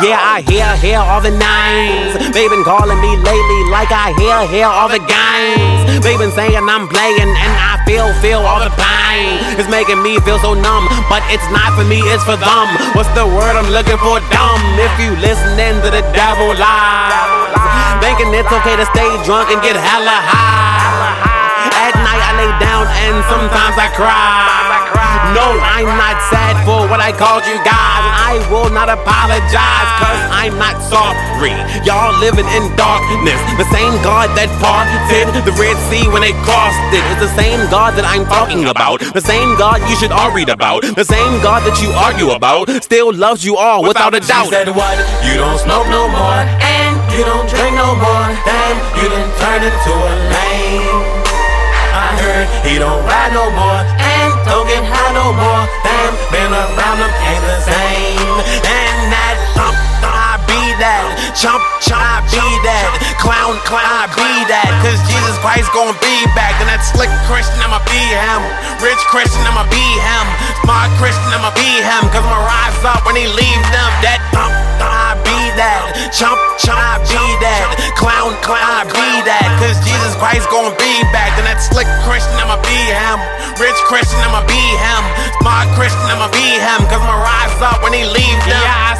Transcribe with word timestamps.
Yeah, 0.00 0.16
I 0.16 0.42
hear, 0.48 0.66
hear 0.82 0.98
all 0.98 1.20
the 1.20 1.30
names. 1.30 2.18
They 2.34 2.48
been 2.48 2.64
calling 2.64 2.98
me 2.98 3.14
lately 3.20 3.60
like 3.70 3.92
I 3.94 4.10
hear, 4.18 4.42
hear 4.48 4.66
all 4.66 4.88
the 4.90 4.98
games. 4.98 6.02
They 6.02 6.16
been 6.16 6.32
saying 6.32 6.56
I'm 6.56 6.88
playing 6.88 7.30
and 7.30 7.54
I 7.60 7.78
feel, 7.86 8.10
feel 8.18 8.42
all 8.42 8.58
the 8.58 8.72
pain. 8.74 9.38
It's 9.54 9.70
making 9.70 10.02
me 10.02 10.18
feel 10.26 10.40
so 10.42 10.56
numb, 10.56 10.88
but 11.06 11.22
it's 11.30 11.44
not 11.54 11.76
for 11.78 11.86
me, 11.86 12.02
it's 12.10 12.24
for 12.26 12.34
them. 12.40 12.66
What's 12.98 13.12
the 13.14 13.28
word 13.28 13.54
I'm 13.54 13.70
looking 13.70 14.00
for? 14.02 14.18
Dumb. 14.34 14.62
If 14.82 14.94
you 14.98 15.14
listening 15.20 15.78
to 15.86 15.88
the 15.92 16.02
devil 16.16 16.50
lies, 16.58 17.54
thinking 18.02 18.34
it's 18.34 18.50
okay 18.50 18.74
to 18.80 18.86
stay 18.90 19.10
drunk 19.22 19.52
and 19.54 19.60
get 19.62 19.78
hella 19.78 20.16
high. 20.26 21.22
At 21.86 21.94
night 22.02 22.22
I 22.24 22.30
lay 22.40 22.52
down 22.58 22.88
and 23.04 23.20
sometimes 23.30 23.76
I 23.78 23.88
cry. 23.94 24.59
No, 25.30 25.46
I'm 25.62 25.86
not 25.94 26.18
sad 26.26 26.58
for 26.66 26.90
what 26.90 26.98
I 26.98 27.14
called 27.14 27.46
you 27.46 27.54
guys. 27.62 28.02
I 28.18 28.42
will 28.50 28.66
not 28.66 28.90
apologize, 28.90 29.90
cause 30.02 30.22
I'm 30.34 30.58
not 30.58 30.82
sorry. 30.82 31.54
Y'all 31.86 32.10
living 32.18 32.50
in 32.50 32.66
darkness. 32.74 33.38
The 33.54 33.68
same 33.70 33.94
God 34.02 34.34
that 34.34 34.50
parted 34.58 35.30
the 35.46 35.54
Red 35.54 35.78
Sea 35.86 36.10
when 36.10 36.26
they 36.26 36.34
crossed 36.42 36.82
it. 36.90 37.02
It's 37.14 37.22
the 37.22 37.34
same 37.38 37.62
God 37.70 37.94
that 37.94 38.02
I'm 38.02 38.26
talking 38.26 38.66
about. 38.66 39.06
The 39.14 39.22
same 39.22 39.54
God 39.54 39.78
you 39.86 39.94
should 39.94 40.10
all 40.10 40.34
read 40.34 40.50
about. 40.50 40.82
The 40.82 41.06
same 41.06 41.38
God 41.46 41.62
that 41.62 41.78
you 41.78 41.94
argue 41.94 42.34
about 42.34 42.66
still 42.82 43.14
loves 43.14 43.46
you 43.46 43.54
all 43.54 43.86
without 43.86 44.18
a 44.18 44.20
doubt. 44.20 44.50
She 44.50 44.58
said 44.58 44.74
what? 44.74 44.98
You 45.22 45.38
don't 45.38 45.62
smoke 45.62 45.86
no 45.94 46.10
more, 46.10 46.42
and 46.58 46.98
you 47.14 47.22
don't 47.22 47.46
drink 47.46 47.78
no 47.78 47.94
more. 47.94 48.26
Then 48.42 48.72
you 48.98 49.06
done 49.06 49.30
turned 49.38 49.62
into 49.62 49.92
a 49.94 50.14
lame. 50.34 51.30
I 51.94 52.18
heard 52.18 52.46
he 52.66 52.78
don't 52.82 53.02
ride 53.06 53.30
no 53.30 53.46
more 53.54 53.82
and 53.98 54.09
don't 54.50 54.66
get 54.66 54.82
high 54.82 55.14
no 55.14 55.30
more. 55.30 55.64
Damn, 55.86 56.12
been 56.34 56.50
around 56.50 56.98
them 56.98 57.12
ain't 57.22 57.44
the 57.46 57.58
same. 57.62 58.34
And 58.66 58.98
that 59.14 59.38
thump, 59.54 59.78
I 60.02 60.42
be 60.50 60.62
that. 60.82 61.06
Chump, 61.38 61.62
chump, 61.78 62.02
I 62.02 62.18
be 62.26 62.42
that. 62.66 62.90
Clown, 63.22 63.54
clown, 63.62 63.86
I 63.86 64.10
be 64.10 64.30
that. 64.50 64.70
Cause 64.82 64.98
Jesus 65.06 65.38
Christ 65.38 65.70
gon' 65.70 65.94
be 66.02 66.16
back. 66.34 66.58
And 66.58 66.66
that 66.66 66.82
slick 66.82 67.10
Christian, 67.30 67.62
I'ma 67.62 67.78
be 67.86 68.02
him. 68.02 68.42
Rich 68.82 69.00
Christian, 69.06 69.40
I'ma 69.46 69.70
be 69.70 69.86
him. 70.02 70.26
Smart 70.66 70.90
Christian, 70.98 71.30
I'ma 71.30 71.54
be 71.54 71.70
him. 71.80 72.02
Cause 72.10 72.26
I'ma 72.26 72.42
rise 72.42 72.82
up 72.82 73.06
when 73.06 73.14
he 73.14 73.30
leave 73.30 73.64
them. 73.70 73.90
That 74.02 74.18
thump, 74.34 74.52
that. 75.60 75.92
Chump, 76.08 76.40
chump, 76.56 76.80
I 76.80 76.96
be 77.04 77.20
that. 77.44 77.92
Clown, 78.00 78.32
clown, 78.40 78.64
I 78.64 78.88
be 78.88 79.08
that. 79.28 79.44
Cause 79.60 79.76
Jesus 79.84 80.16
Christ 80.16 80.48
gon' 80.48 80.72
be 80.80 80.92
back. 81.12 81.36
And 81.36 81.44
that 81.44 81.60
slick 81.60 81.86
Christian, 82.08 82.32
I'ma 82.40 82.56
be 82.64 82.80
him. 82.88 83.20
Rich 83.60 83.76
Christian, 83.84 84.16
I'ma 84.24 84.40
be 84.48 84.56
him. 84.56 85.02
Smart 85.44 85.68
Christian, 85.76 86.08
I'ma 86.08 86.32
be 86.32 86.56
him. 86.56 86.80
Cause 86.88 87.04
I'ma 87.04 87.20
rise 87.20 87.60
up 87.60 87.84
when 87.84 87.92
he 87.92 88.08
leaves 88.08 88.44
them. 88.48 88.56
Yeah, 88.56 88.96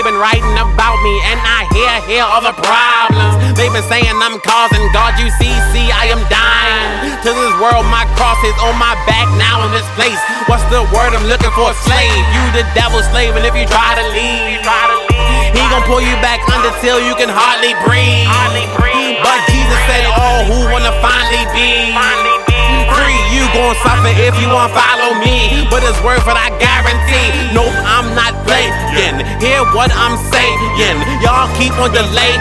They've 0.00 0.16
been 0.16 0.16
writing 0.16 0.56
about 0.56 0.96
me, 1.04 1.12
and 1.28 1.36
I 1.44 1.68
hear, 1.76 1.92
hear 2.08 2.24
all 2.24 2.40
the 2.40 2.56
problems. 2.56 3.36
They've 3.52 3.68
been 3.68 3.84
saying 3.84 4.08
I'm 4.08 4.40
causing 4.40 4.80
God, 4.96 5.12
you 5.20 5.28
see, 5.36 5.52
see, 5.76 5.92
I 5.92 6.08
am 6.08 6.24
dying. 6.32 7.20
To 7.20 7.28
this 7.28 7.54
world, 7.60 7.84
my 7.92 8.08
cross 8.16 8.40
is 8.48 8.56
on 8.64 8.80
my 8.80 8.96
back 9.04 9.28
now 9.36 9.60
in 9.68 9.76
this 9.76 9.84
place. 10.00 10.16
What's 10.48 10.64
the 10.72 10.88
word 10.88 11.12
I'm 11.12 11.28
looking 11.28 11.52
for? 11.52 11.76
Slave. 11.84 12.16
You 12.32 12.40
the 12.56 12.64
devil's 12.72 13.04
slave, 13.12 13.36
and 13.36 13.44
if 13.44 13.52
you 13.52 13.68
try 13.68 13.92
to 14.00 14.04
leave, 14.16 14.64
he 15.52 15.60
gon' 15.68 15.84
pull 15.84 16.00
you 16.00 16.16
back 16.24 16.40
under 16.48 16.72
till 16.80 16.96
you 17.04 17.12
can 17.20 17.28
hardly 17.28 17.76
breathe. 17.84 18.24
But 19.20 19.36
Jesus 19.52 19.80
said, 19.84 20.08
all 20.16 20.48
who 20.48 20.64
wanna 20.72 20.96
finally 21.04 21.44
be 21.52 21.92
gon' 23.70 23.82
suffer 23.86 24.10
if 24.18 24.34
you 24.42 24.48
won't 24.50 24.74
follow 24.74 25.14
me. 25.22 25.66
But 25.70 25.86
it's 25.86 25.98
worth 26.02 26.26
it, 26.26 26.34
I 26.34 26.50
guarantee. 26.58 27.54
Nope, 27.54 27.70
I'm 27.86 28.10
not 28.18 28.34
playing. 28.42 28.74
Hear 29.38 29.62
what 29.70 29.94
I'm 29.94 30.18
saying. 30.34 30.58
Y'all 31.22 31.46
keep 31.54 31.72
on 31.78 31.94
delaying, 31.94 32.40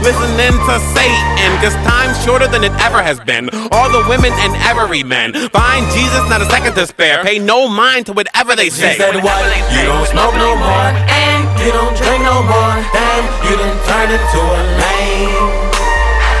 listening 0.00 0.56
to 0.56 0.74
Satan. 0.96 1.50
Cause 1.60 1.76
time's 1.84 2.16
shorter 2.24 2.48
than 2.48 2.64
it 2.64 2.72
ever 2.80 3.02
has 3.02 3.20
been. 3.20 3.52
All 3.72 3.92
the 3.92 4.04
women 4.08 4.32
and 4.40 4.56
every 4.64 5.02
man. 5.04 5.32
Find 5.52 5.84
Jesus, 5.92 6.24
not 6.32 6.40
a 6.40 6.48
second 6.48 6.74
to 6.74 6.86
spare. 6.86 7.22
Pay 7.22 7.38
no 7.38 7.68
mind 7.68 8.06
to 8.06 8.12
whatever 8.12 8.56
they 8.56 8.70
say. 8.70 8.92
She 8.92 8.98
said 8.98 9.20
what? 9.20 9.40
You 9.72 9.84
don't 9.84 10.08
smoke 10.08 10.34
no 10.40 10.56
more, 10.56 10.88
and 11.12 11.44
you 11.60 11.72
don't 11.72 11.94
drink 11.96 12.24
no 12.24 12.40
more. 12.42 12.74
Damn, 12.96 13.24
you 13.44 13.54
done 13.60 13.78
turned 13.84 14.12
into 14.16 14.40
a 14.40 14.60
lame. 14.80 15.74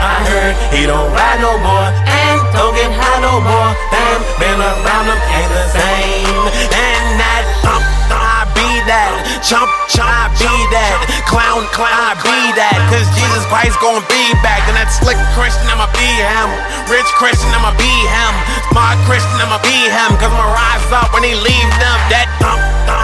I 0.00 0.16
heard 0.28 0.54
he 0.72 0.86
don't 0.86 1.10
ride 1.12 1.40
no 1.40 1.58
more 1.58 1.88
and 2.06 2.13
don't 2.54 2.74
get 2.74 2.90
high 2.90 3.20
no 3.20 3.42
more. 3.42 3.70
Damn, 3.90 4.22
been 4.38 4.60
around 4.62 5.06
them 5.10 5.20
ain't 5.34 5.52
the 5.52 5.66
same. 5.74 6.42
And 6.70 7.04
that 7.18 7.44
thump, 7.62 7.84
I 8.10 8.46
be 8.54 8.68
that. 8.86 9.12
Chump, 9.42 9.68
chump, 9.90 10.08
I 10.08 10.30
be 10.38 10.54
that. 10.72 10.96
Clown, 11.26 11.66
clown, 11.74 11.90
I 11.92 12.14
be 12.22 12.38
that. 12.56 12.78
Cause 12.88 13.06
Jesus 13.12 13.44
Christ 13.50 13.76
gon' 13.82 14.02
be 14.06 14.24
back. 14.40 14.64
And 14.70 14.78
that 14.78 14.88
slick 14.88 15.18
Christian, 15.34 15.66
I'ma 15.68 15.90
be 15.92 16.06
him. 16.06 16.48
Rich 16.88 17.10
Christian, 17.18 17.50
I'ma 17.52 17.74
be 17.76 17.92
him. 18.06 18.34
Smart 18.70 18.98
Christian, 19.04 19.38
I'ma 19.42 19.60
be 19.60 19.76
him. 19.90 20.10
Cause 20.16 20.30
I'ma 20.30 20.48
rise 20.54 20.88
up 20.94 21.12
when 21.12 21.26
he 21.26 21.34
leave 21.34 21.70
them. 21.82 21.98
That 22.08 22.30
thump, 22.40 22.62
be 22.88 23.03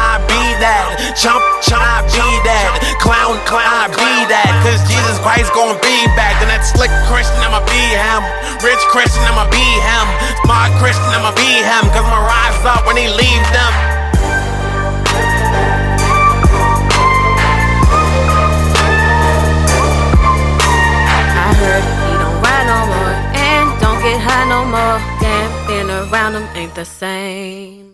that. 0.60 1.16
Chump, 1.16 1.40
chump, 1.64 1.80
I 1.80 2.04
be 2.12 2.28
that. 2.44 2.68
Clown, 3.00 3.40
clown, 3.48 3.64
I 3.64 3.88
be 3.88 4.12
that. 4.28 4.52
Cause 4.62 4.80
Jesus 4.86 5.16
Christ 5.24 5.50
gon' 5.56 5.76
be 5.80 5.96
back. 6.14 6.36
And 6.44 6.48
that 6.52 6.62
slick 6.62 6.92
Christian, 7.08 7.40
I'ma 7.40 7.64
be 7.64 7.82
him. 7.96 8.22
Rich 8.60 8.84
Christian, 8.92 9.24
I'ma 9.24 9.48
be 9.48 9.60
him. 9.60 10.06
Smart 10.44 10.70
Christian, 10.78 11.10
I'ma 11.16 11.32
be 11.32 11.48
him. 11.64 11.84
Cause 11.90 12.04
I'ma 12.04 12.20
rise 12.22 12.60
up 12.68 12.84
when 12.86 13.00
he 13.00 13.08
leave 13.08 13.46
them. 13.50 13.72
I 21.40 21.48
heard 21.56 21.84
he 21.84 22.12
don't 22.20 22.38
ride 22.44 22.66
no 22.68 22.80
more 22.92 23.14
and 23.32 23.66
don't 23.80 24.00
get 24.04 24.20
high 24.20 24.46
no 24.46 24.60
more. 24.68 25.00
Damn, 25.24 25.48
being 25.66 25.90
around 25.90 26.36
him 26.36 26.46
ain't 26.54 26.74
the 26.76 26.84
same. 26.84 27.90